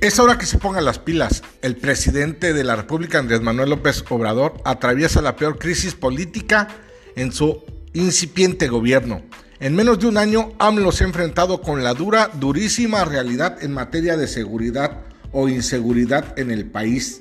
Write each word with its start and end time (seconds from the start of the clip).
Es 0.00 0.18
hora 0.18 0.36
que 0.36 0.46
se 0.46 0.58
pongan 0.58 0.84
las 0.84 0.98
pilas. 0.98 1.42
El 1.62 1.76
presidente 1.76 2.52
de 2.52 2.64
la 2.64 2.76
República, 2.76 3.18
Andrés 3.18 3.40
Manuel 3.40 3.70
López 3.70 4.04
Obrador, 4.10 4.60
atraviesa 4.64 5.22
la 5.22 5.36
peor 5.36 5.58
crisis 5.58 5.94
política 5.94 6.68
en 7.16 7.32
su 7.32 7.64
incipiente 7.94 8.68
gobierno. 8.68 9.22
En 9.58 9.74
menos 9.74 9.98
de 9.98 10.06
un 10.06 10.18
año, 10.18 10.52
AMLO 10.58 10.92
se 10.92 11.04
ha 11.04 11.06
enfrentado 11.06 11.62
con 11.62 11.82
la 11.82 11.94
dura, 11.94 12.30
durísima 12.34 13.06
realidad 13.06 13.64
en 13.64 13.72
materia 13.72 14.18
de 14.18 14.28
seguridad 14.28 15.00
o 15.32 15.48
inseguridad 15.48 16.38
en 16.38 16.50
el 16.50 16.66
país. 16.66 17.20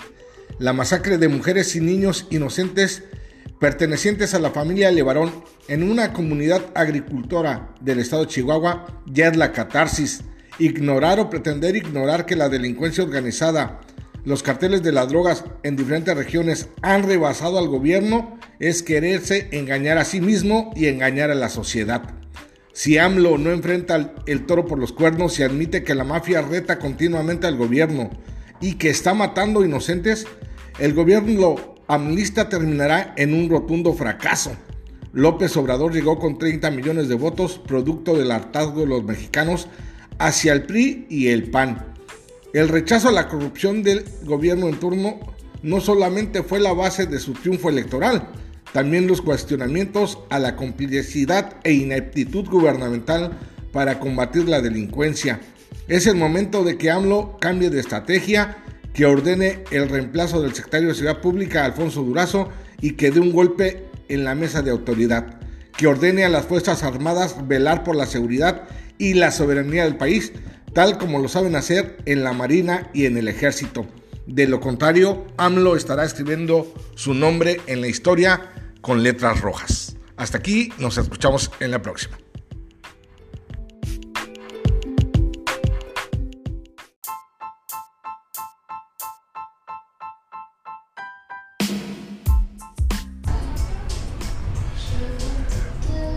La 0.60 0.74
masacre 0.74 1.18
de 1.18 1.30
mujeres 1.30 1.78
y 1.78 1.80
niños 1.80 2.28
inocentes 2.30 3.04
pertenecientes 3.60 4.34
a 4.34 4.40
la 4.40 4.52
familia 4.52 4.92
Levarón 4.92 5.32
en 5.70 5.90
una 5.90 6.12
comunidad 6.12 6.62
agricultora 6.76 7.74
del 7.80 8.00
estado 8.00 8.26
Chihuahua 8.26 8.86
ya 9.06 9.30
es 9.30 9.38
la 9.38 9.54
catarsis. 9.54 10.24
Ignorar 10.58 11.20
o 11.20 11.30
pretender 11.30 11.76
ignorar 11.76 12.26
que 12.26 12.38
la 12.38 12.48
delincuencia 12.48 13.04
organizada, 13.04 13.82
los 14.24 14.42
carteles 14.42 14.82
de 14.84 14.94
las 14.94 15.10
drogas 15.10 15.44
en 15.64 15.76
diferentes 15.76 16.16
regiones 16.16 16.70
han 16.82 17.04
rebasado 17.04 17.60
al 17.60 17.68
gobierno 17.68 18.40
es 18.60 18.82
quererse 18.82 19.50
engañar 19.52 19.98
a 19.98 20.06
sí 20.06 20.22
mismo 20.22 20.72
y 20.76 20.88
engañar 20.88 21.30
a 21.30 21.36
la 21.36 21.50
sociedad. 21.50 22.04
Si 22.72 22.98
AMLO 22.98 23.38
no 23.38 23.52
enfrenta 23.52 24.14
el 24.26 24.46
toro 24.46 24.66
por 24.66 24.80
los 24.80 24.94
cuernos 24.94 25.38
y 25.40 25.44
admite 25.44 25.84
que 25.84 25.94
la 25.94 26.06
mafia 26.06 26.42
reta 26.42 26.80
continuamente 26.80 27.48
al 27.48 27.58
gobierno 27.58 28.10
y 28.62 28.76
que 28.76 28.90
está 28.90 29.14
matando 29.14 29.66
inocentes, 29.66 30.26
el 30.80 30.94
gobierno 30.94 31.56
amnista 31.88 32.48
terminará 32.48 33.14
en 33.18 33.34
un 33.34 33.50
rotundo 33.50 33.94
fracaso. 33.94 34.56
López 35.12 35.56
Obrador 35.56 35.94
llegó 35.94 36.18
con 36.18 36.38
30 36.38 36.72
millones 36.72 37.08
de 37.08 37.16
votos, 37.16 37.60
producto 37.66 38.18
del 38.18 38.32
hartazgo 38.32 38.82
de 38.82 38.88
los 38.88 39.04
mexicanos 39.04 39.68
hacia 40.20 40.54
el 40.54 40.64
PRI 40.64 41.06
y 41.10 41.28
el 41.28 41.50
PAN. 41.50 41.94
El 42.54 42.70
rechazo 42.70 43.10
a 43.10 43.12
la 43.12 43.28
corrupción 43.28 43.84
del 43.84 44.06
gobierno 44.24 44.68
en 44.68 44.80
turno 44.80 45.20
no 45.62 45.82
solamente 45.82 46.44
fue 46.44 46.60
la 46.60 46.74
base 46.74 47.06
de 47.06 47.20
su 47.20 47.34
triunfo 47.34 47.70
electoral, 47.70 48.30
también 48.72 49.08
los 49.08 49.22
cuestionamientos 49.22 50.20
a 50.30 50.40
la 50.40 50.56
complicidad 50.56 51.58
e 51.64 51.74
ineptitud 51.74 52.48
gubernamental 52.50 53.38
para 53.72 54.00
combatir 54.00 54.48
la 54.48 54.62
delincuencia. 54.62 55.40
Es 55.88 56.08
el 56.08 56.16
momento 56.16 56.64
de 56.64 56.78
que 56.78 56.92
AMLO 56.92 57.38
cambie 57.40 57.70
de 57.70 57.80
estrategia 57.80 58.58
que 58.94 59.06
ordene 59.06 59.64
el 59.72 59.90
reemplazo 59.90 60.42
del 60.42 60.54
secretario 60.54 60.88
de 60.88 60.96
Seguridad 60.96 61.22
Pública, 61.22 61.66
Alfonso 61.66 62.02
Durazo, 62.02 62.50
y 62.80 62.92
que 62.92 63.12
dé 63.12 63.20
un 63.20 63.34
golpe 63.34 63.84
en 64.08 64.24
la 64.24 64.36
mesa 64.36 64.62
de 64.62 64.72
autoridad, 64.72 65.40
que 65.76 65.88
ordene 65.88 66.24
a 66.24 66.30
las 66.30 66.46
Fuerzas 66.46 66.84
Armadas 66.84 67.48
velar 67.48 67.84
por 67.84 67.96
la 67.96 68.06
seguridad 68.06 68.68
y 68.98 69.14
la 69.14 69.32
soberanía 69.32 69.84
del 69.84 69.98
país, 69.98 70.34
tal 70.74 70.98
como 70.98 71.20
lo 71.20 71.28
saben 71.28 71.56
hacer 71.56 71.98
en 72.06 72.24
la 72.24 72.34
Marina 72.34 72.90
y 72.94 73.06
en 73.06 73.18
el 73.18 73.28
Ejército. 73.28 73.86
De 74.28 74.48
lo 74.48 74.60
contrario, 74.60 75.26
AMLO 75.38 75.76
estará 75.76 76.04
escribiendo 76.04 76.74
su 76.96 77.14
nombre 77.14 77.62
en 77.68 77.82
la 77.82 77.88
historia 77.88 78.52
con 78.82 79.04
letras 79.04 79.42
rojas. 79.42 79.98
Hasta 80.18 80.38
aquí, 80.38 80.72
nos 80.80 80.98
escuchamos 80.98 81.52
en 81.60 81.72
la 81.72 81.82
próxima. 81.82 82.18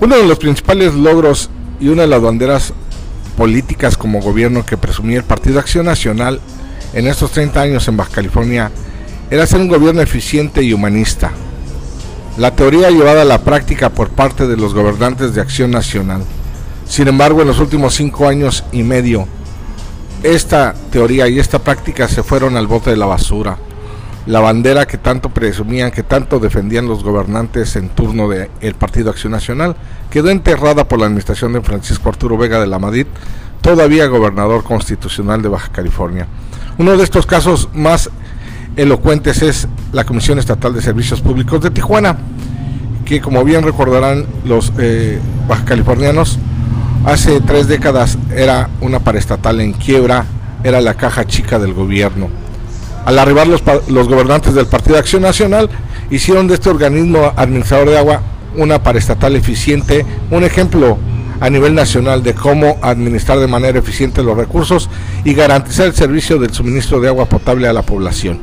Uno 0.01 0.17
de 0.17 0.27
los 0.27 0.39
principales 0.39 0.95
logros 0.95 1.51
y 1.81 1.89
una 1.89 2.03
de 2.03 2.09
las 2.09 2.21
banderas 2.21 2.73
políticas 3.37 3.97
como 3.97 4.21
gobierno 4.21 4.67
que 4.67 4.77
presumía 4.77 5.19
el 5.19 5.25
Partido 5.25 5.61
Acción 5.61 5.87
Nacional 5.87 6.41
en 6.93 7.07
estos 7.07 7.31
30 7.33 7.61
años 7.61 7.89
en 7.89 7.97
Baja 7.97 8.11
California 8.11 8.71
era 9.31 9.47
ser 9.47 9.61
un 9.61 9.69
gobierno 9.69 10.01
eficiente 10.01 10.63
y 10.63 10.73
humanista. 10.73 11.33
La 12.37 12.55
teoría 12.55 12.91
llevada 12.91 13.23
a 13.23 13.27
la 13.27 13.43
práctica 13.43 13.91
por 13.91 14.09
parte 14.09 14.47
de 14.47 14.57
los 14.57 14.75
gobernantes 14.75 15.35
de 15.35 15.41
Acción 15.41 15.71
Nacional. 15.71 16.23
Sin 16.89 17.09
embargo, 17.09 17.43
en 17.43 17.49
los 17.49 17.59
últimos 17.59 17.95
cinco 17.95 18.27
años 18.27 18.65
y 18.73 18.83
medio, 18.83 19.27
esta 20.23 20.75
teoría 20.91 21.29
y 21.29 21.39
esta 21.39 21.59
práctica 21.59 22.09
se 22.09 22.23
fueron 22.23 22.57
al 22.57 22.67
bote 22.67 22.91
de 22.91 22.97
la 22.97 23.07
basura 23.07 23.59
la 24.27 24.41
bandera 24.41 24.87
que 24.87 24.99
tanto 24.99 25.31
presumían, 25.31 25.91
que 25.91 26.03
tanto 26.03 26.39
defendían 26.39 26.87
los 26.87 27.03
gobernantes 27.03 27.77
en 27.77 27.89
turno 27.89 28.29
del 28.29 28.75
Partido 28.79 29.11
Acción 29.11 29.33
Nacional, 29.33 29.77
quedó 30.11 30.31
enterrada 30.31 30.87
por 30.87 30.99
la 30.99 31.07
administración 31.07 31.53
de 31.53 31.63
Francisco 31.63 32.09
Arturo 32.09 32.37
Vega 32.37 32.61
de 32.61 32.67
la 32.67 32.79
Madrid, 32.79 33.07
todavía 33.61 34.07
gobernador 34.07 34.65
constitucional 34.65 35.43
de 35.43 35.49
Baja 35.49 35.71
California. 35.73 36.27
Uno 36.77 36.97
de 36.97 37.05
estos 37.05 37.27
casos 37.27 37.69
más 37.73 38.11
elocuentes 38.77 39.43
es 39.43 39.67
la 39.93 40.05
Comisión 40.05 40.39
Estatal 40.39 40.75
de 40.75 40.83
Servicios 40.83 41.21
Públicos 41.21 41.63
de 41.63 41.71
Tijuana, 41.71 42.17
que 43.05 43.21
como 43.21 43.45
bien 43.45 43.63
recordarán 43.63 44.27
los 44.45 44.73
eh, 44.79 45.19
baja 45.49 45.65
californianos, 45.65 46.39
hace 47.07 47.41
tres 47.41 47.67
décadas 47.67 48.19
era 48.31 48.69
una 48.81 49.01
paraestatal 49.01 49.61
en 49.61 49.73
quiebra, 49.73 50.27
era 50.63 50.81
la 50.81 50.95
caja 50.95 51.25
chica 51.27 51.59
del 51.59 51.73
gobierno 51.73 52.29
al 53.05 53.19
arribar 53.19 53.47
los, 53.47 53.63
gobernantes 54.09 54.55
del 54.55 54.67
Partido 54.67 54.95
de 54.95 55.01
Acción 55.01 55.23
Nacional, 55.23 55.69
hicieron 56.11 56.47
de 56.47 56.55
este 56.55 56.71
organismo 56.71 57.33
administrador 57.37 57.89
de 57.89 57.99
agua 57.99 58.23
una 58.57 58.83
paraestatal 58.83 59.37
eficiente, 59.37 60.05
un 60.31 60.45
ejemplo 60.45 60.99
a 61.41 61.51
nivel 61.51 61.75
nacional 61.75 62.23
de 62.23 62.35
cómo 62.35 62.79
administrar 62.83 63.39
de 63.39 63.47
manera 63.47 63.79
eficiente 63.79 64.23
los 64.23 64.37
recursos 64.37 64.91
y 65.25 65.35
garantizar 65.35 65.87
el 65.87 65.95
servicio 65.95 66.39
del 66.39 66.53
suministro 66.53 67.01
de 67.01 67.09
agua 67.09 67.27
potable 67.27 67.69
a 67.69 67.73
la 67.73 67.83
población. 67.83 68.41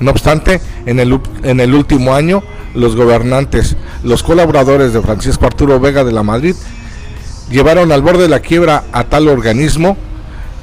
No 0.00 0.10
obstante, 0.10 0.60
en 0.86 1.00
el, 1.00 1.20
en 1.42 1.60
el 1.60 1.74
último 1.74 2.14
año, 2.14 2.42
los 2.74 2.96
gobernantes, 2.96 3.76
los 4.02 4.22
colaboradores 4.22 4.92
de 4.92 5.02
Francisco 5.02 5.46
Arturo 5.46 5.78
Vega 5.78 6.04
de 6.04 6.12
la 6.12 6.22
Madrid, 6.22 6.56
llevaron 7.50 7.92
al 7.92 8.02
borde 8.02 8.22
de 8.22 8.28
la 8.28 8.40
quiebra 8.40 8.84
a 8.92 9.04
tal 9.04 9.28
organismo 9.28 9.96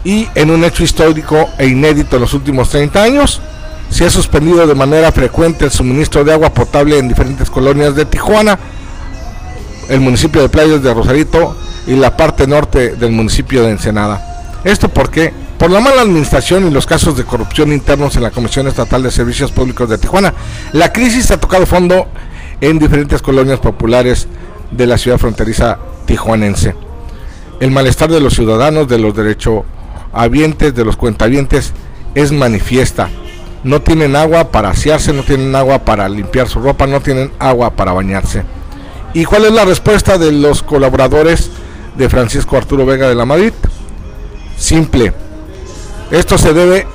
y 0.04 0.28
en 0.36 0.50
un 0.52 0.64
hecho 0.64 0.84
histórico 0.84 1.50
e 1.58 1.68
inédito 1.68 2.16
en 2.16 2.22
los 2.22 2.34
últimos 2.34 2.70
30 2.70 3.04
años, 3.04 3.42
se 3.90 4.06
ha 4.06 4.10
suspendido 4.10 4.66
de 4.66 4.74
manera 4.74 5.12
frecuente 5.12 5.66
el 5.66 5.72
suministro 5.72 6.24
de 6.24 6.34
agua 6.34 6.54
potable 6.54 6.98
en 6.98 7.10
diferentes 7.10 7.50
colonias 7.50 7.96
de 7.96 8.06
Tijuana, 8.06 8.58
el 9.90 10.00
municipio 10.00 10.42
de 10.42 10.50
Playas 10.50 10.82
de 10.82 10.94
Rosarito 10.94 11.58
y 11.86 11.96
la 11.96 12.16
parte 12.16 12.48
norte 12.48 12.96
del 12.96 13.12
municipio 13.12 13.64
de 13.64 13.72
Ensenada. 13.72 14.60
Esto 14.64 14.90
porque 14.90 15.34
por 15.58 15.70
la 15.70 15.82
mala 15.82 16.02
administración 16.02 16.66
y 16.66 16.72
los 16.72 16.86
casos 16.86 17.18
de 17.18 17.26
corrupción 17.26 17.74
internos 17.74 18.16
en 18.16 18.24
la 18.24 18.32
Comisión 18.32 18.68
Estatal 18.68 19.04
de 19.04 19.12
Servicios 19.12 19.52
Públicos 19.52 19.90
de 19.90 19.98
Tijuana, 19.98 20.34
la 20.72 20.92
crisis 20.94 21.30
ha 21.32 21.40
tocado 21.40 21.66
fondo 21.66 22.08
en 22.62 22.80
diferentes 22.80 23.22
colonias 23.22 23.60
populares 23.60 24.28
de 24.72 24.88
la 24.88 24.98
ciudad 24.98 25.18
fronteriza 25.18 25.78
tijuanense. 26.06 26.76
El 27.60 27.72
malestar 27.72 28.10
de 28.10 28.22
los 28.22 28.34
ciudadanos, 28.34 28.88
de 28.88 28.98
los 28.98 29.16
derechos 29.16 29.64
habientes 30.14 30.74
de 30.76 30.86
los 30.86 30.98
cuentavientes 30.98 31.74
es 32.16 32.32
manifiesta. 32.32 33.10
No 33.64 33.82
tienen 33.82 34.16
agua 34.16 34.52
para 34.52 34.70
asearse, 34.70 35.14
no 35.14 35.24
tienen 35.24 35.56
agua 35.56 35.80
para 35.80 36.10
limpiar 36.10 36.48
su 36.48 36.60
ropa, 36.60 36.88
no 36.88 37.00
tienen 37.02 37.32
agua 37.40 37.72
para 37.72 37.94
bañarse. 37.94 38.44
¿Y 39.14 39.26
cuál 39.26 39.46
es 39.46 39.52
la 39.52 39.66
respuesta 39.66 40.18
de 40.18 40.32
los 40.32 40.64
colaboradores 40.64 41.52
de 41.98 42.10
Francisco 42.10 42.58
Arturo 42.58 42.86
Vega 42.86 43.08
de 43.08 43.16
la 43.16 43.26
Madrid? 43.26 43.54
Simple. 44.58 45.14
Esto 46.10 46.38
se 46.38 46.54
debe 46.54 46.88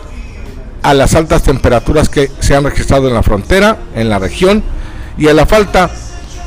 a 0.82 0.94
las 0.94 1.14
altas 1.14 1.42
temperaturas 1.42 2.08
que 2.08 2.30
se 2.40 2.54
han 2.54 2.64
registrado 2.64 3.08
en 3.08 3.14
la 3.14 3.22
frontera, 3.22 3.76
en 3.94 4.08
la 4.08 4.18
región, 4.18 4.62
y 5.18 5.28
a 5.28 5.34
la 5.34 5.46
falta 5.46 5.90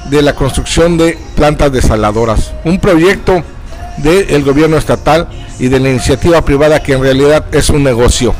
de 0.09 0.21
la 0.21 0.33
construcción 0.33 0.97
de 0.97 1.17
plantas 1.35 1.71
desaladoras. 1.71 2.53
Un 2.63 2.79
proyecto 2.79 3.43
del 3.97 4.43
gobierno 4.43 4.77
estatal 4.77 5.27
y 5.59 5.67
de 5.67 5.79
la 5.79 5.89
iniciativa 5.89 6.43
privada 6.43 6.81
que 6.81 6.93
en 6.93 7.01
realidad 7.01 7.45
es 7.51 7.69
un 7.69 7.83
negocio. 7.83 8.33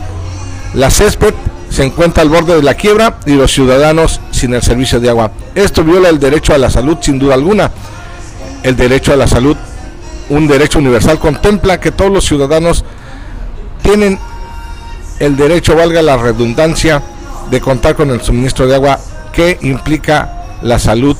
La 0.74 0.89
césped 0.89 1.33
se 1.69 1.83
encuentra 1.83 2.24
al 2.24 2.30
borde 2.30 2.56
de 2.56 2.63
la 2.63 2.74
quiebra 2.74 3.19
y 3.25 3.33
los 3.33 3.51
ciudadanos 3.51 4.21
sin 4.31 4.54
el 4.54 4.62
servicio 4.62 5.00
de 5.00 5.10
agua. 5.10 5.31
Esto 5.54 5.83
viola 5.83 6.10
el 6.10 6.19
derecho 6.19 6.54
a 6.54 6.57
la 6.57 6.69
salud 6.69 6.98
sin 7.01 7.19
duda 7.19 7.36
alguna. 7.36 7.71
El 8.63 8.75
derecho 8.75 9.13
a 9.13 9.16
la 9.16 9.27
salud, 9.27 9.56
un 10.30 10.48
derecho 10.48 10.80
universal, 10.80 11.19
contempla 11.19 11.80
que 11.80 11.92
todos 11.92 12.12
los 12.12 12.25
ciudadanos 12.25 12.83
tienen 13.81 14.19
el 15.19 15.36
derecho, 15.36 15.75
valga 15.75 16.01
la 16.01 16.18
redundancia, 16.18 17.01
de 17.50 17.62
contar 17.62 17.95
con 17.95 18.12
el 18.12 18.22
suministro 18.22 18.68
de 18.68 18.75
agua 18.75 19.00
que 19.33 19.57
implica 19.62 20.57
la 20.62 20.80
salud, 20.80 21.18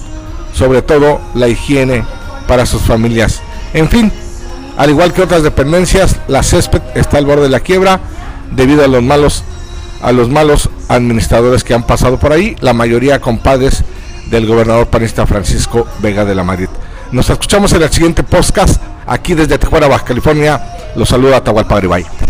sobre 0.54 0.82
todo 0.82 1.22
la 1.34 1.48
higiene 1.48 2.04
para 2.48 2.66
sus 2.66 2.82
familias. 2.82 3.42
En 3.74 3.90
fin, 3.90 4.12
al 4.80 4.90
igual 4.90 5.12
que 5.12 5.22
otras 5.22 5.44
dependencias, 5.44 6.16
la 6.30 6.42
césped 6.42 6.82
está 6.96 7.18
al 7.18 7.26
borde 7.26 7.44
de 7.44 7.50
la 7.50 7.60
quiebra 7.60 8.00
debido 8.52 8.86
a 8.86 8.88
los 8.88 9.04
malos 9.04 9.44
a 10.02 10.14
los 10.14 10.30
malos 10.30 10.70
administradores 10.88 11.66
que 11.66 11.74
han 11.74 11.84
pasado 11.84 12.18
por 12.18 12.32
ahí, 12.32 12.56
la 12.62 12.72
mayoría 12.72 13.20
compadres 13.20 13.84
del 14.32 14.46
gobernador 14.46 14.88
panista 14.88 15.28
Francisco 15.28 15.86
Vega 16.02 16.24
de 16.24 16.34
la 16.34 16.46
Madrid. 16.46 16.70
Nos 17.12 17.30
escuchamos 17.30 17.74
en 17.74 17.84
el 17.84 17.90
siguiente 17.90 18.24
podcast 18.24 18.82
aquí 19.06 19.34
desde 19.34 19.58
Tijuana, 19.58 19.90
Baja 19.90 20.06
California. 20.06 20.62
Los 20.96 21.10
saluda 21.10 21.38
Atahualpa 21.38 21.82
Bye. 21.82 22.29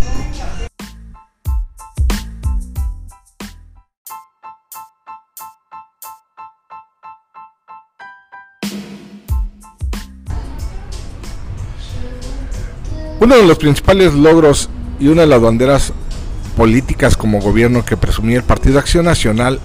Uno 13.20 13.36
de 13.36 13.46
los 13.46 13.58
principales 13.58 14.14
logros 14.14 14.70
y 14.98 15.08
una 15.08 15.20
de 15.20 15.26
las 15.26 15.42
banderas 15.42 15.92
políticas 16.56 17.18
como 17.18 17.42
gobierno 17.42 17.84
que 17.84 17.98
presumía 17.98 18.38
el 18.38 18.44
Partido 18.44 18.78
Acción 18.78 19.04
Nacional 19.04 19.60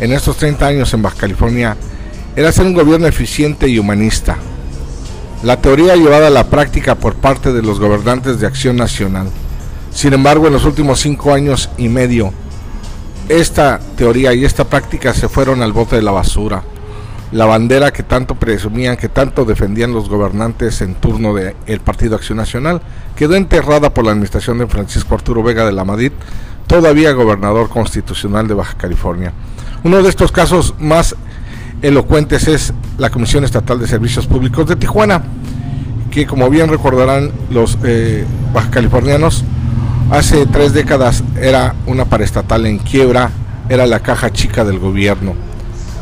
en 0.00 0.12
estos 0.12 0.36
30 0.38 0.66
años 0.66 0.92
en 0.92 1.02
Baja 1.02 1.16
California 1.16 1.76
era 2.34 2.50
ser 2.50 2.66
un 2.66 2.74
gobierno 2.74 3.06
eficiente 3.06 3.68
y 3.68 3.78
humanista. 3.78 4.38
La 5.44 5.60
teoría 5.60 5.94
llevada 5.94 6.26
a 6.26 6.30
la 6.30 6.50
práctica 6.50 6.96
por 6.96 7.14
parte 7.14 7.52
de 7.52 7.62
los 7.62 7.78
gobernantes 7.78 8.40
de 8.40 8.48
Acción 8.48 8.74
Nacional. 8.74 9.28
Sin 9.92 10.12
embargo, 10.12 10.48
en 10.48 10.54
los 10.54 10.64
últimos 10.64 10.98
cinco 10.98 11.32
años 11.32 11.70
y 11.78 11.88
medio, 11.88 12.32
esta 13.28 13.78
teoría 13.96 14.34
y 14.34 14.44
esta 14.44 14.64
práctica 14.64 15.14
se 15.14 15.28
fueron 15.28 15.62
al 15.62 15.72
bote 15.72 15.94
de 15.94 16.02
la 16.02 16.10
basura 16.10 16.64
la 17.32 17.44
bandera 17.44 17.92
que 17.92 18.02
tanto 18.02 18.36
presumían, 18.36 18.96
que 18.96 19.08
tanto 19.08 19.44
defendían 19.44 19.92
los 19.92 20.08
gobernantes 20.08 20.80
en 20.80 20.94
turno 20.94 21.34
del 21.34 21.80
Partido 21.80 22.14
Acción 22.16 22.38
Nacional, 22.38 22.80
quedó 23.16 23.34
enterrada 23.34 23.92
por 23.92 24.04
la 24.04 24.12
administración 24.12 24.58
de 24.58 24.66
Francisco 24.66 25.14
Arturo 25.14 25.42
Vega 25.42 25.64
de 25.66 25.72
la 25.72 25.84
Madrid, 25.84 26.12
todavía 26.66 27.12
gobernador 27.12 27.68
constitucional 27.68 28.46
de 28.46 28.54
Baja 28.54 28.74
California. 28.76 29.32
Uno 29.82 30.02
de 30.02 30.08
estos 30.08 30.30
casos 30.30 30.74
más 30.78 31.16
elocuentes 31.82 32.48
es 32.48 32.72
la 32.98 33.10
Comisión 33.10 33.44
Estatal 33.44 33.78
de 33.78 33.88
Servicios 33.88 34.26
Públicos 34.26 34.66
de 34.66 34.76
Tijuana, 34.76 35.22
que 36.10 36.26
como 36.26 36.48
bien 36.48 36.68
recordarán 36.68 37.32
los 37.50 37.76
eh, 37.84 38.24
baja 38.54 38.70
californianos, 38.70 39.44
hace 40.10 40.46
tres 40.46 40.72
décadas 40.72 41.24
era 41.40 41.74
una 41.86 42.04
paraestatal 42.04 42.66
en 42.66 42.78
quiebra, 42.78 43.30
era 43.68 43.86
la 43.86 44.00
caja 44.00 44.30
chica 44.30 44.64
del 44.64 44.78
gobierno 44.78 45.45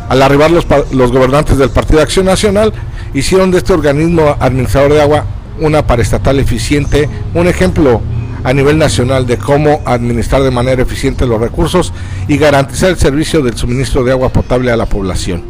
al 0.08 0.22
arribar 0.22 0.50
los, 0.50 0.66
los 0.92 1.12
gobernantes 1.12 1.58
del 1.58 1.70
Partido 1.70 1.98
de 1.98 2.04
Acción 2.04 2.26
Nacional, 2.26 2.72
hicieron 3.14 3.50
de 3.50 3.58
este 3.58 3.72
organismo 3.72 4.36
administrador 4.38 4.92
de 4.92 5.02
agua 5.02 5.24
una 5.60 5.86
paraestatal 5.86 6.38
eficiente, 6.40 7.08
un 7.32 7.46
ejemplo 7.46 8.00
a 8.42 8.52
nivel 8.52 8.76
nacional 8.76 9.26
de 9.26 9.38
cómo 9.38 9.80
administrar 9.86 10.42
de 10.42 10.50
manera 10.50 10.82
eficiente 10.82 11.26
los 11.26 11.40
recursos 11.40 11.92
y 12.28 12.36
garantizar 12.36 12.90
el 12.90 12.98
servicio 12.98 13.42
del 13.42 13.56
suministro 13.56 14.04
de 14.04 14.12
agua 14.12 14.28
potable 14.28 14.70
a 14.70 14.76
la 14.76 14.86
población. 14.86 15.42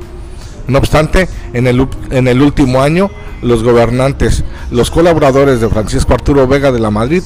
No 0.69 0.79
obstante, 0.79 1.29
en 1.53 1.67
el, 1.67 1.87
en 2.11 2.29
el 2.29 2.41
último 2.41 2.81
año, 2.81 3.11
los 3.43 3.63
gobernantes, 3.63 4.45
los 4.71 4.91
colaboradores 4.91 5.61
de 5.61 5.69
Francisco 5.69 6.15
Arturo 6.15 6.47
Vega 6.47 6.71
de 6.71 6.79
la 6.79 6.91
Madrid, 6.91 7.23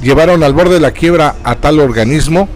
llevaron 0.00 0.42
al 0.42 0.54
borde 0.54 0.74
de 0.74 0.80
la 0.80 0.92
quiebra 0.92 1.34
a 1.42 1.56
tal 1.56 1.80
organismo 1.80 2.48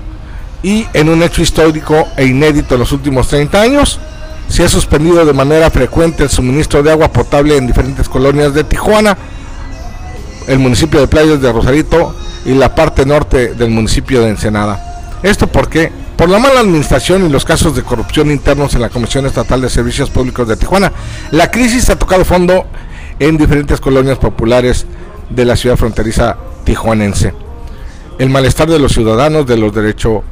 y 0.63 0.87
en 0.93 1.09
un 1.09 1.23
hecho 1.23 1.43
histórico 1.43 2.09
e 2.17 2.27
inédito 2.27 2.75
en 2.75 2.81
los 2.81 2.93
últimos 2.93 3.29
30 3.29 3.61
años, 3.61 4.01
se 4.49 4.65
ha 4.65 4.69
suspendido 4.69 5.25
de 5.25 5.33
manera 5.33 5.71
frecuente 5.71 6.23
el 6.23 6.31
suministro 6.31 6.83
de 6.83 6.91
agua 6.91 7.13
potable 7.13 7.57
en 7.57 7.67
diferentes 7.67 8.09
colonias 8.09 8.55
de 8.55 8.65
Tijuana, 8.65 9.17
el 10.47 10.59
municipio 10.59 11.01
de 11.01 11.09
Playas 11.09 11.41
de 11.41 11.53
Rosarito 11.53 12.15
y 12.45 12.55
la 12.55 12.75
parte 12.75 13.07
norte 13.07 13.55
del 13.55 13.71
municipio 13.71 14.21
de 14.23 14.31
Ensenada. 14.31 15.19
Esto 15.23 15.47
porque 15.47 15.91
por 16.17 16.29
la 16.29 16.39
mala 16.39 16.61
administración 16.61 17.25
y 17.25 17.29
los 17.29 17.45
casos 17.45 17.75
de 17.75 17.83
corrupción 17.83 18.31
internos 18.31 18.75
en 18.75 18.83
la 18.83 18.91
Comisión 18.91 19.27
Estatal 19.27 19.61
de 19.61 19.71
Servicios 19.71 20.11
Públicos 20.11 20.47
de 20.47 20.57
Tijuana, 20.57 20.93
la 21.31 21.51
crisis 21.51 21.89
ha 21.91 21.99
tocado 21.99 22.25
fondo 22.25 22.67
en 23.19 23.39
diferentes 23.39 23.81
colonias 23.81 24.19
populares 24.19 24.87
de 25.31 25.45
la 25.45 25.57
ciudad 25.57 25.77
fronteriza 25.77 26.37
tijuanense. 26.65 27.33
El 28.19 28.31
malestar 28.31 28.69
de 28.69 28.79
los 28.79 28.93
ciudadanos 28.93 29.47
de 29.47 29.57
los 29.57 29.75
derechos 29.75 30.23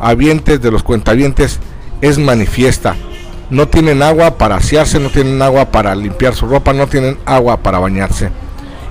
habientes 0.00 0.60
de 0.60 0.70
los 0.70 0.82
cuentavientes 0.82 1.60
es 2.00 2.18
manifiesta. 2.18 2.96
No 3.50 3.68
tienen 3.68 4.02
agua 4.02 4.38
para 4.38 4.56
asearse, 4.56 4.98
no 4.98 5.10
tienen 5.10 5.42
agua 5.42 5.66
para 5.66 5.94
limpiar 5.94 6.34
su 6.34 6.46
ropa, 6.46 6.72
no 6.72 6.86
tienen 6.86 7.18
agua 7.26 7.58
para 7.58 7.78
bañarse. 7.78 8.30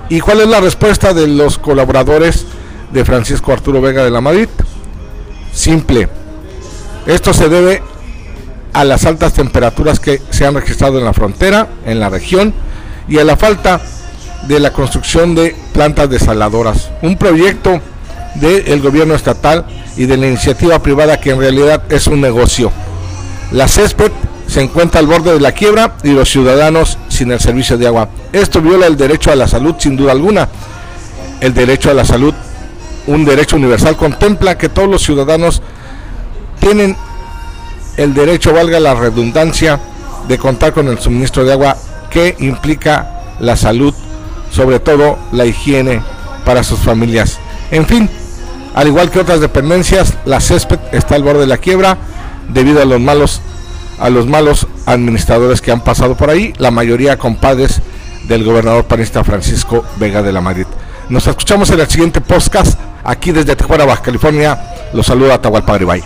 ¿Y 0.10 0.20
cuál 0.20 0.42
es 0.42 0.48
la 0.48 0.60
respuesta 0.60 1.14
de 1.14 1.28
los 1.28 1.58
colaboradores 1.58 2.46
de 2.92 3.06
Francisco 3.06 3.54
Arturo 3.54 3.82
Vega 3.82 4.04
de 4.04 4.10
la 4.10 4.22
Madrid? 4.22 4.50
Simple. 5.54 6.10
Esto 7.06 7.34
se 7.34 7.48
debe 7.48 7.82
a 8.74 8.84
las 8.84 9.06
altas 9.06 9.34
temperaturas 9.34 10.00
que 10.00 10.22
se 10.30 10.46
han 10.46 10.56
registrado 10.56 11.00
en 11.00 11.06
la 11.06 11.14
frontera, 11.14 11.68
en 11.86 12.00
la 12.00 12.10
región, 12.10 12.54
y 13.08 13.18
a 13.18 13.24
la 13.24 13.38
falta 13.38 13.82
de 14.48 14.60
la 14.60 14.72
construcción 14.72 15.36
de 15.36 15.56
plantas 15.74 16.10
desaladoras. 16.10 16.92
Un 17.02 17.18
proyecto 17.18 17.82
del 18.36 18.82
gobierno 18.82 19.16
estatal 19.16 19.66
y 19.97 20.06
de 20.06 20.18
la 20.18 20.27
iniciativa 20.27 20.80
privada 20.80 21.19
que 21.19 21.31
en 21.31 21.39
realidad 21.39 21.83
es 21.89 22.07
un 22.07 22.21
negocio. 22.21 22.71
La 23.51 23.68
césped 23.68 24.12
se 24.47 24.62
encuentra 24.62 25.00
al 25.00 25.07
borde 25.07 25.33
de 25.33 25.39
la 25.39 25.51
quiebra 25.51 25.95
y 26.03 26.09
los 26.09 26.30
ciudadanos 26.30 26.97
sin 27.09 27.31
el 27.31 27.39
servicio 27.39 27.77
de 27.77 27.88
agua. 27.88 28.09
Esto 28.33 28.62
viola 28.62 28.88
el 28.88 28.97
derecho 28.97 29.31
a 29.31 29.36
la 29.36 29.47
salud 29.47 29.75
sin 29.77 29.95
duda 29.95 30.12
alguna. 30.12 30.50
El 31.41 31.53
derecho 31.53 31.89
a 31.89 31.94
la 31.94 32.06
salud, 32.06 32.33
un 33.07 33.25
derecho 33.25 33.56
universal, 33.56 33.95
contempla 33.95 34.57
que 34.57 34.69
todos 34.69 34.89
los 34.89 35.01
ciudadanos 35.01 35.62
tienen 36.59 36.95
el 37.97 38.13
derecho, 38.13 38.53
valga 38.53 38.80
la 38.80 38.95
redundancia, 38.95 39.80
de 40.27 40.38
contar 40.38 40.74
con 40.74 40.88
el 40.88 41.00
suministro 41.00 41.44
de 41.44 41.53
agua 41.53 41.75
que 42.09 42.36
implica 42.39 43.36
la 43.39 43.56
salud, 43.56 43.94
sobre 44.51 44.80
todo 44.80 45.18
la 45.31 45.45
higiene 45.45 46.01
para 46.45 46.63
sus 46.63 46.80
familias. 46.80 47.39
En 47.71 47.86
fin, 47.86 48.09
al 48.74 48.88
igual 48.88 49.10
que 49.10 49.19
otras 49.19 49.42
dependencias, 49.42 50.16
la 50.25 50.39
césped 50.39 50.80
está 50.92 51.16
al 51.16 51.24
borde 51.24 51.42
de 51.42 51.48
la 51.48 51.57
quiebra 51.57 51.98
debido 52.50 52.81
a 52.81 52.86
los 52.86 53.00
malos 53.00 53.42
a 54.00 54.10
los 54.10 54.27
malos 54.27 54.66
administradores 54.86 55.62
que 55.62 55.71
han 55.71 55.81
pasado 55.81 56.16
por 56.16 56.30
ahí, 56.30 56.54
la 56.57 56.71
mayoría 56.71 57.18
compadres 57.18 57.81
del 58.30 58.45
gobernador 58.45 58.86
panista 58.86 59.25
Francisco 59.25 59.83
Vega 59.98 60.21
de 60.24 60.31
la 60.31 60.39
Madrid. 60.39 60.66
Nos 61.10 61.27
escuchamos 61.27 61.69
en 61.71 61.81
el 61.81 61.88
siguiente 61.88 62.21
podcast 62.21 62.80
aquí 63.04 63.31
desde 63.31 63.56
Tijuana, 63.56 63.86
Baja 63.86 64.01
California. 64.01 64.57
Los 64.94 65.07
saluda 65.07 65.36
Atahualpa 65.36 65.74
Garibay. 65.74 66.04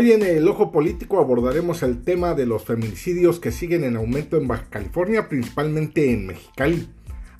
Hoy 0.00 0.12
en 0.12 0.22
el 0.22 0.48
Ojo 0.48 0.72
Político 0.72 1.18
abordaremos 1.18 1.82
el 1.82 2.02
tema 2.02 2.32
de 2.32 2.46
los 2.46 2.64
feminicidios 2.64 3.38
que 3.38 3.52
siguen 3.52 3.84
en 3.84 3.96
aumento 3.96 4.38
en 4.38 4.48
Baja 4.48 4.64
California, 4.70 5.28
principalmente 5.28 6.10
en 6.10 6.26
Mexicali. 6.26 6.88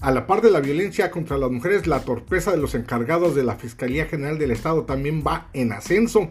A 0.02 0.10
la 0.10 0.26
par 0.26 0.42
de 0.42 0.50
la 0.50 0.60
violencia 0.60 1.10
contra 1.10 1.38
las 1.38 1.50
mujeres, 1.50 1.86
la 1.86 2.04
torpeza 2.04 2.50
de 2.50 2.58
los 2.58 2.74
encargados 2.74 3.34
de 3.34 3.44
la 3.44 3.56
Fiscalía 3.56 4.04
General 4.04 4.38
del 4.38 4.50
Estado 4.50 4.84
también 4.84 5.24
va 5.26 5.48
en 5.54 5.72
ascenso. 5.72 6.28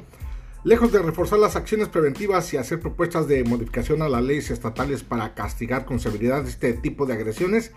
Lejos 0.64 0.92
de 0.92 1.02
reforzar 1.02 1.40
las 1.40 1.56
acciones 1.56 1.90
preventivas 1.90 2.54
y 2.54 2.58
hacer 2.58 2.80
propuestas 2.80 3.28
de 3.28 3.44
modificación 3.44 4.04
a 4.04 4.08
las 4.08 4.24
leyes 4.24 4.52
estatales 4.52 5.02
para 5.02 5.34
castigar 5.34 5.86
con 5.86 6.00
severidad 6.00 6.48
este 6.48 6.74
tipo 6.74 7.08
de 7.08 7.14
agresiones, 7.14 7.72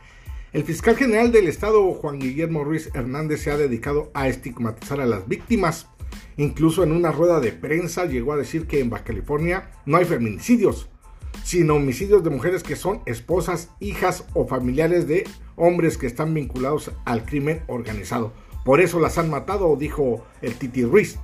el 0.52 0.64
fiscal 0.64 0.96
general 0.96 1.32
del 1.32 1.48
Estado, 1.48 1.90
Juan 1.94 2.18
Guillermo 2.18 2.62
Ruiz 2.62 2.90
Hernández, 2.92 3.40
se 3.40 3.50
ha 3.50 3.56
dedicado 3.56 4.10
a 4.12 4.28
estigmatizar 4.28 5.00
a 5.00 5.06
las 5.06 5.26
víctimas. 5.26 5.88
Incluso 6.36 6.82
en 6.82 6.92
una 6.92 7.12
rueda 7.12 7.40
de 7.40 7.52
prensa 7.52 8.06
llegó 8.06 8.32
a 8.32 8.36
decir 8.36 8.66
que 8.66 8.80
en 8.80 8.90
Baja 8.90 9.04
California 9.04 9.70
no 9.86 9.96
hay 9.96 10.04
feminicidios, 10.04 10.88
sino 11.44 11.74
homicidios 11.74 12.24
de 12.24 12.30
mujeres 12.30 12.62
que 12.62 12.76
son 12.76 13.02
esposas, 13.06 13.70
hijas 13.80 14.24
o 14.34 14.46
familiares 14.46 15.06
de 15.06 15.24
hombres 15.56 15.98
que 15.98 16.06
están 16.06 16.34
vinculados 16.34 16.92
al 17.04 17.24
crimen 17.24 17.62
organizado. 17.66 18.32
Por 18.64 18.80
eso 18.80 19.00
las 19.00 19.18
han 19.18 19.30
matado, 19.30 19.76
dijo 19.76 20.24
el 20.40 20.54
Titi 20.54 20.84
Ruiz. 20.84 21.18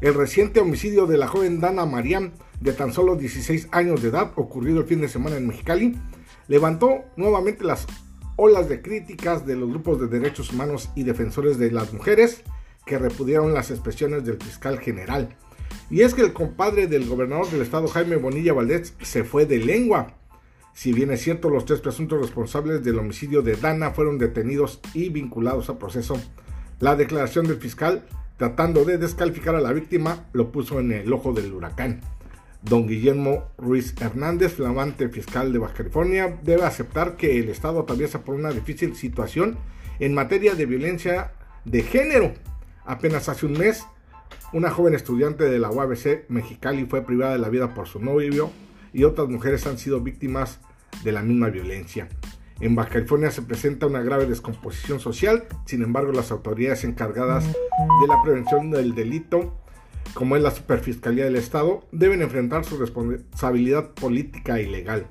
El 0.00 0.14
reciente 0.14 0.60
homicidio 0.60 1.06
de 1.06 1.18
la 1.18 1.28
joven 1.28 1.60
Dana 1.60 1.84
Mariam, 1.86 2.32
de 2.60 2.72
tan 2.72 2.92
solo 2.92 3.16
16 3.16 3.68
años 3.70 4.02
de 4.02 4.08
edad, 4.08 4.32
ocurrido 4.36 4.80
el 4.80 4.86
fin 4.86 5.00
de 5.00 5.08
semana 5.08 5.36
en 5.36 5.46
Mexicali, 5.46 5.96
levantó 6.48 7.04
nuevamente 7.16 7.64
las 7.64 7.86
olas 8.36 8.68
de 8.68 8.80
críticas 8.80 9.46
de 9.46 9.56
los 9.56 9.68
grupos 9.68 10.00
de 10.00 10.08
derechos 10.08 10.52
humanos 10.52 10.90
y 10.94 11.02
defensores 11.02 11.58
de 11.58 11.70
las 11.70 11.92
mujeres 11.92 12.42
que 12.90 12.98
repudiaron 12.98 13.54
las 13.54 13.70
expresiones 13.70 14.24
del 14.24 14.36
fiscal 14.36 14.80
general. 14.80 15.28
Y 15.90 16.00
es 16.00 16.12
que 16.12 16.22
el 16.22 16.32
compadre 16.32 16.88
del 16.88 17.06
gobernador 17.06 17.48
del 17.48 17.62
estado, 17.62 17.86
Jaime 17.86 18.16
Bonilla 18.16 18.52
Valdés, 18.52 18.94
se 19.00 19.22
fue 19.22 19.46
de 19.46 19.58
lengua. 19.58 20.16
Si 20.74 20.92
bien 20.92 21.12
es 21.12 21.22
cierto, 21.22 21.50
los 21.50 21.64
tres 21.66 21.80
presuntos 21.80 22.20
responsables 22.20 22.82
del 22.82 22.98
homicidio 22.98 23.42
de 23.42 23.54
Dana 23.54 23.92
fueron 23.92 24.18
detenidos 24.18 24.80
y 24.92 25.08
vinculados 25.08 25.70
a 25.70 25.78
proceso. 25.78 26.20
La 26.80 26.96
declaración 26.96 27.46
del 27.46 27.58
fiscal, 27.58 28.08
tratando 28.38 28.84
de 28.84 28.98
descalificar 28.98 29.54
a 29.54 29.60
la 29.60 29.72
víctima, 29.72 30.26
lo 30.32 30.50
puso 30.50 30.80
en 30.80 30.90
el 30.90 31.12
ojo 31.12 31.32
del 31.32 31.52
huracán. 31.52 32.00
Don 32.62 32.88
Guillermo 32.88 33.52
Ruiz 33.56 33.94
Hernández, 34.00 34.54
flamante 34.54 35.08
fiscal 35.10 35.52
de 35.52 35.60
Baja 35.60 35.74
California, 35.74 36.40
debe 36.42 36.64
aceptar 36.64 37.16
que 37.16 37.38
el 37.38 37.50
Estado 37.50 37.78
atraviesa 37.78 38.24
por 38.24 38.34
una 38.34 38.50
difícil 38.50 38.96
situación 38.96 39.58
en 40.00 40.12
materia 40.12 40.56
de 40.56 40.66
violencia 40.66 41.34
de 41.64 41.82
género 41.82 42.32
Apenas 42.84 43.28
hace 43.28 43.46
un 43.46 43.52
mes, 43.52 43.86
una 44.52 44.70
joven 44.70 44.94
estudiante 44.94 45.44
de 45.44 45.58
la 45.58 45.70
UABC 45.70 46.28
Mexicali 46.28 46.86
fue 46.86 47.02
privada 47.02 47.32
de 47.32 47.38
la 47.38 47.48
vida 47.48 47.74
por 47.74 47.86
su 47.86 48.00
novio 48.00 48.50
y 48.92 49.04
otras 49.04 49.28
mujeres 49.28 49.66
han 49.66 49.78
sido 49.78 50.00
víctimas 50.00 50.60
de 51.04 51.12
la 51.12 51.22
misma 51.22 51.48
violencia. 51.48 52.08
En 52.60 52.74
Baja 52.74 52.90
California 52.90 53.30
se 53.30 53.42
presenta 53.42 53.86
una 53.86 54.02
grave 54.02 54.26
descomposición 54.26 55.00
social, 55.00 55.44
sin 55.64 55.82
embargo 55.82 56.12
las 56.12 56.30
autoridades 56.30 56.84
encargadas 56.84 57.46
de 57.46 58.08
la 58.08 58.22
prevención 58.22 58.70
del 58.70 58.94
delito 58.94 59.54
como 60.14 60.36
es 60.36 60.42
la 60.42 60.50
Superfiscalía 60.50 61.24
del 61.24 61.36
Estado, 61.36 61.86
deben 61.92 62.22
enfrentar 62.22 62.64
su 62.64 62.76
responsabilidad 62.76 63.90
política 63.90 64.60
y 64.60 64.66
legal. 64.66 65.06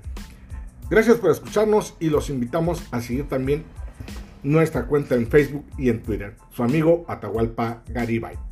Gracias 0.90 1.18
por 1.18 1.32
escucharnos 1.32 1.96
y 2.00 2.10
los 2.10 2.30
invitamos 2.30 2.84
a 2.92 3.02
seguir 3.02 3.28
también 3.28 3.64
nuestra 4.44 4.86
cuenta 4.86 5.16
en 5.16 5.28
Facebook 5.28 5.66
y 5.78 5.90
en 5.90 6.02
Twitter. 6.02 6.36
Su 6.52 6.64
amigo 6.64 7.06
Atahualpa 7.08 7.84
Garibay. 7.88 8.49